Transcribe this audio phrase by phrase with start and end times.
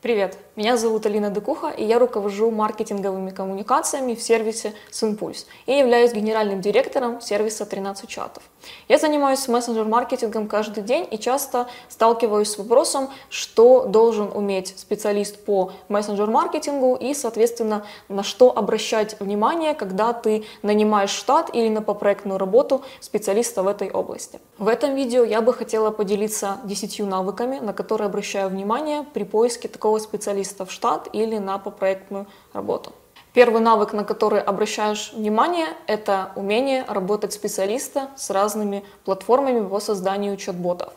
[0.00, 6.12] Привет, меня зовут Алина Декуха, и я руковожу маркетинговыми коммуникациями в сервисе Симпульс и являюсь
[6.12, 8.44] генеральным директором сервиса 13 чатов.
[8.86, 15.72] Я занимаюсь мессенджер-маркетингом каждый день и часто сталкиваюсь с вопросом, что должен уметь специалист по
[15.88, 22.82] мессенджер-маркетингу и, соответственно, на что обращать внимание, когда ты нанимаешь штат или на попроектную работу
[23.00, 24.38] специалиста в этой области.
[24.58, 29.66] В этом видео я бы хотела поделиться 10 навыками, на которые обращаю внимание при поиске
[29.66, 32.92] такого такого специалиста в штат или на попроектную работу.
[33.32, 40.36] Первый навык, на который обращаешь внимание, это умение работать специалиста с разными платформами по созданию
[40.36, 40.92] чат-ботов.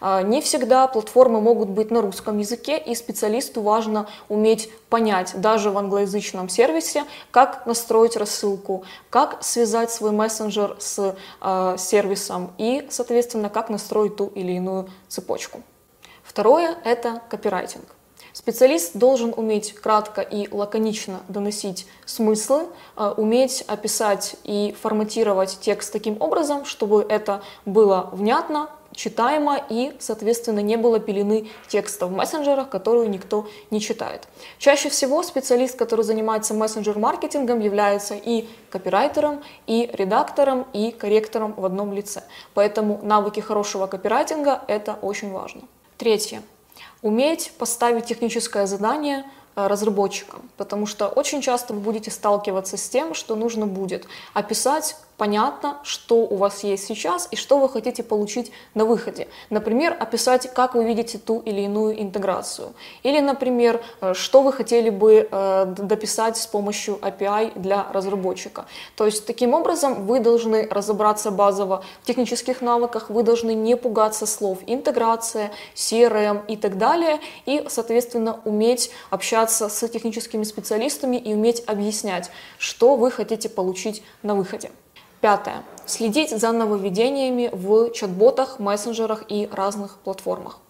[0.00, 5.70] А, не всегда платформы могут быть на русском языке, и специалисту важно уметь понять даже
[5.70, 13.50] в англоязычном сервисе, как настроить рассылку, как связать свой мессенджер с э, сервисом и, соответственно,
[13.50, 15.60] как настроить ту или иную цепочку.
[16.22, 17.99] Второе– это копирайтинг.
[18.32, 26.16] Специалист должен уметь кратко и лаконично доносить смыслы, э, уметь описать и форматировать текст таким
[26.20, 33.08] образом, чтобы это было внятно, читаемо и, соответственно, не было пелены текста в мессенджерах, которую
[33.08, 34.28] никто не читает.
[34.58, 41.92] Чаще всего специалист, который занимается мессенджер-маркетингом, является и копирайтером, и редактором, и корректором в одном
[41.92, 42.22] лице.
[42.54, 45.62] Поэтому навыки хорошего копирайтинга– это очень важно.
[45.96, 46.42] Третье
[47.02, 49.24] уметь поставить техническое задание
[49.56, 54.96] Э, разработчикам, потому что очень часто вы будете сталкиваться с тем, что нужно будет описать
[55.20, 59.28] понятно, что у вас есть сейчас и что вы хотите получить на выходе.
[59.50, 62.72] Например, описать, как вы видите ту или иную интеграцию.
[63.02, 68.64] Или, например, э, что вы хотели бы э, дописать с помощью API для разработчика.
[68.96, 74.24] То есть, таким образом, вы должны разобраться базово в технических навыках, вы должны не пугаться
[74.24, 81.62] слов интеграция, CRM и так далее, и, соответственно, уметь общаться с техническими специалистами и уметь
[81.66, 84.70] объяснять, что вы хотите получить на выходе.
[85.20, 85.62] Пятое.
[85.86, 90.60] Следить за нововведениями в чат-ботах, мессенджерах и разных платформах.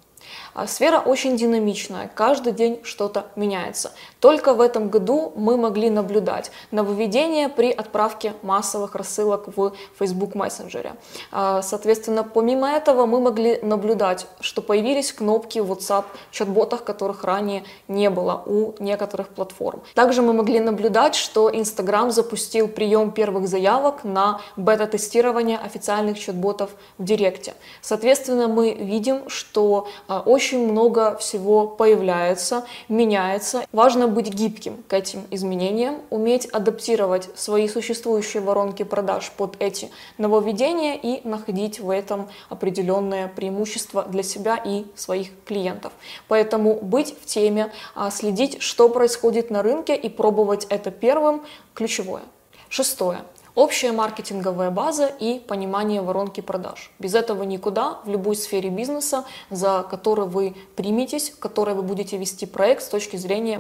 [0.55, 3.93] А сфера очень динамичная, каждый день что-то меняется.
[4.19, 10.93] Только в этом году мы могли наблюдать нововведения при отправке массовых рассылок в Facebook Messenger.
[11.31, 17.65] А, соответственно, помимо этого мы могли наблюдать, что появились кнопки в WhatsApp чат-ботах, которых ранее
[17.89, 19.83] не было у некоторых платформ.
[19.95, 27.05] Также мы могли наблюдать, что Instagram запустил прием первых заявок на бета-тестирование официальных чат-ботов в
[27.05, 27.55] Директе.
[27.81, 33.67] Соответственно, мы видим, что а, очень очень много всего появляется, меняется.
[33.73, 40.95] Важно быть гибким к этим изменениям, уметь адаптировать свои существующие воронки продаж под эти нововведения
[40.95, 45.93] и находить в этом определенное преимущество для себя и своих клиентов.
[46.27, 51.43] Поэтому быть в теме, а, следить, что происходит на рынке и пробовать это первым–
[51.75, 52.23] ключевое.
[52.71, 53.19] Шестое.
[53.61, 56.91] Общая маркетинговая база и понимание воронки продаж.
[56.99, 62.17] Без этого никуда в любой сфере бизнеса, за которой вы приметесь, в которой вы будете
[62.17, 63.59] вести проект с точки зрения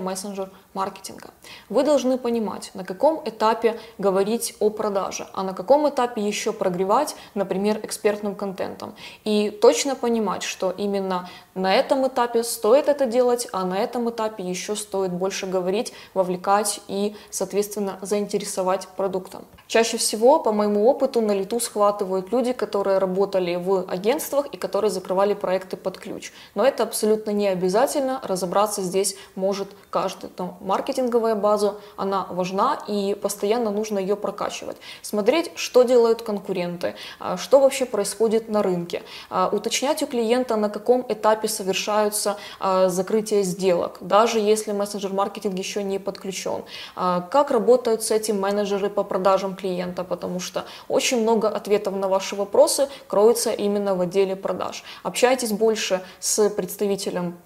[0.74, 1.30] мессенджер-маркетинга.
[1.68, 7.16] Вы должны понимать, на каком этапе говорить о продаже, а на каком этапе еще прогревать,
[7.34, 8.94] например, экспертным контентом.
[9.24, 14.44] И точно понимать, что именно на этом этапе стоит это делать, а на этом этапе
[14.44, 19.44] еще стоит больше говорить, вовлекать и, соответственно, заинтересовать продуктом.
[19.66, 24.90] Чаще всего, по моему опыту, на лету схватывают люди, которые работали в агентствах и которые
[24.90, 26.32] закрывали проекты под ключ.
[26.54, 30.30] Но это абсолютно не обязательно, разобраться здесь может каждый.
[30.38, 34.76] Но маркетинговая база, она важна и постоянно нужно ее прокачивать.
[35.02, 40.68] Смотреть, что делают конкуренты, а, что вообще происходит на рынке, а, уточнять у клиента, на
[40.68, 48.10] каком этапе совершаются а, закрытия сделок, даже если мессенджер-маркетинг еще не подключен, как работают с
[48.10, 53.94] этим менеджеры по продажам клиента, потому что очень много ответов на ваши вопросы кроется именно
[53.94, 54.84] в отделе продаж.
[55.02, 57.36] Общайтесь больше с представителем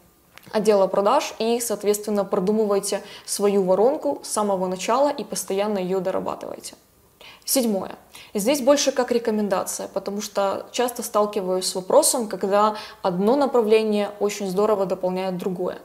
[0.53, 6.75] отдела продаж и, соответственно, продумывайте свою воронку с самого начала и постоянно ее дорабатывайте.
[7.45, 7.97] Седьмое.
[8.33, 14.87] Здесь больше как рекомендация, потому что часто сталкиваюсь с вопросом, когда одно направление очень здорово
[14.87, 15.79] дополняет другое.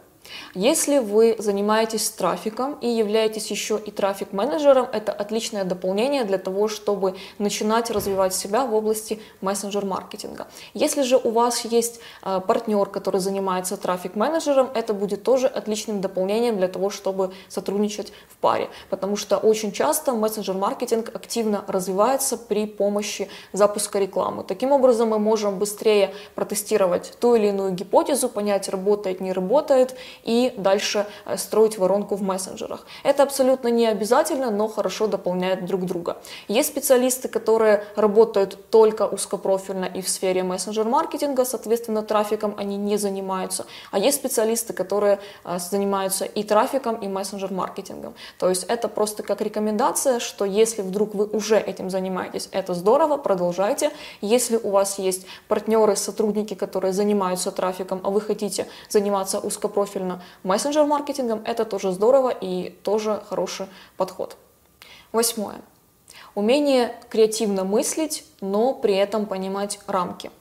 [0.54, 7.16] Если вы занимаетесь трафиком и являетесь еще и трафик-менеджером, это отличное дополнение для того, чтобы
[7.38, 10.48] начинать развивать себя в области мессенджер-маркетинга.
[10.74, 16.58] Если же у вас есть э, партнер, который занимается трафик-менеджером, это будет тоже отличным дополнением
[16.58, 23.30] для того, чтобы сотрудничать в паре, потому что очень часто мессенджер-маркетинг активно развивается при помощи
[23.54, 24.44] запуска рекламы.
[24.44, 30.54] Таким образом, мы можем быстрее протестировать ту или иную гипотезу, понять, работает, не работает, и
[30.58, 32.86] дальше э, строить воронку в мессенджерах.
[33.04, 36.18] Это абсолютно не обязательно, но хорошо дополняет друг друга.
[36.48, 43.66] Есть специалисты, которые работают только узкопрофильно и в сфере мессенджер-маркетинга, соответственно, трафиком они не занимаются.
[43.92, 48.14] А есть специалисты, которые э, занимаются и трафиком, и мессенджер-маркетингом.
[48.38, 53.18] То есть это просто как рекомендация, что если вдруг вы уже этим занимаетесь, это здорово,
[53.18, 53.92] продолжайте.
[54.22, 60.09] Если у вас есть партнеры, сотрудники, которые занимаются трафиком, а вы хотите заниматься узкопрофильно
[60.44, 63.68] мессенджер-маркетингом, это тоже здорово и тоже хороший
[63.98, 64.38] подход.
[65.12, 65.62] Восьмое.
[66.36, 70.32] Умение креативно мыслить, но при этом понимать рамки.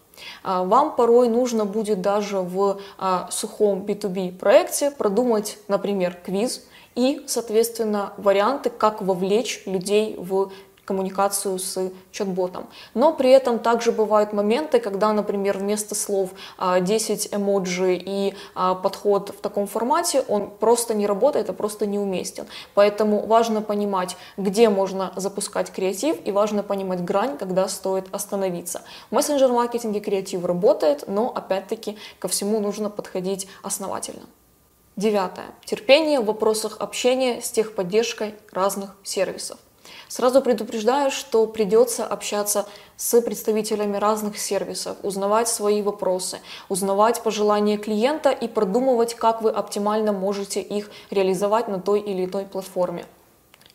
[0.42, 6.64] А, вам порой нужно будет даже в а, сухом B2B проекте продумать, например, квиз
[6.94, 10.50] и, соответственно, варианты, как вовлечь людей в
[10.88, 12.66] коммуникацию с чат-ботом.
[12.94, 18.74] Но при этом также бывают моменты, когда, например, вместо слов 10 а, эмоджи и а,
[18.74, 22.46] подход в таком формате, он просто не работает, а просто неуместен.
[22.72, 28.80] Поэтому важно понимать, где можно запускать креатив, и важно понимать грань, когда стоит остановиться.
[29.10, 34.22] В мессенджер-маркетинге креатив работает, но опять-таки ко всему нужно подходить основательно.
[34.96, 35.50] Девятое.
[35.66, 39.58] Терпение в вопросах общения с техподдержкой разных сервисов.
[40.08, 48.30] Сразу предупреждаю, что придется общаться с представителями разных сервисов, узнавать свои вопросы, узнавать пожелания клиента
[48.30, 53.04] и продумывать, как вы оптимально можете их реализовать на той или иной платформе.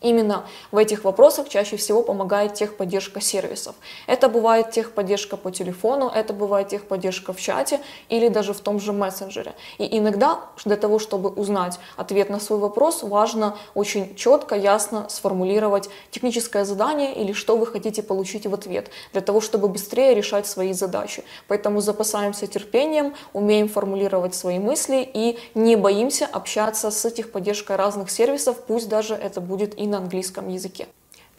[0.00, 3.74] Именно в этих вопросах чаще всего помогает техподдержка сервисов.
[4.06, 8.92] Это бывает техподдержка по телефону, это бывает техподдержка в чате или даже в том же
[8.92, 9.54] мессенджере.
[9.78, 15.88] И иногда для того, чтобы узнать ответ на свой вопрос, важно очень четко, ясно сформулировать
[16.10, 20.72] техническое задание или что вы хотите получить в ответ, для того, чтобы быстрее решать свои
[20.72, 21.24] задачи.
[21.48, 28.56] Поэтому запасаемся терпением, умеем формулировать свои мысли и не боимся общаться с техподдержкой разных сервисов,
[28.66, 30.88] пусть даже это будет и на английском языке.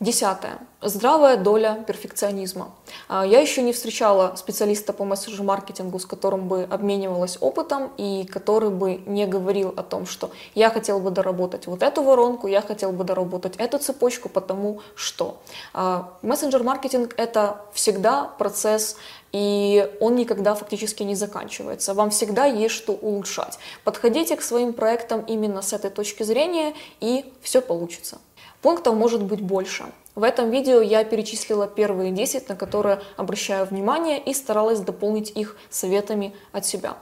[0.02, 0.60] Десятое.
[0.82, 2.76] Здравая доля перфекционизма.
[3.08, 8.72] А, я еще не встречала специалиста по месседж-маркетингу, с которым бы обменивалась опытом и который
[8.72, 12.92] бы не говорил о том, что я хотел бы доработать вот эту воронку, я хотел
[12.92, 15.38] бы доработать эту цепочку, потому что.
[15.74, 18.98] А, мессенджер-маркетинг— это всегда процесс
[19.32, 21.94] и он никогда фактически не заканчивается.
[21.94, 23.60] Вам всегда есть что улучшать.
[23.84, 28.20] Подходите к своим проектам именно с этой точки зрения, и все получится.
[28.66, 29.86] Пунктов может быть больше.
[30.16, 35.56] В этом видео я перечислила первые 10, на которые обращаю внимание и старалась дополнить их
[35.70, 36.98] советами от себя.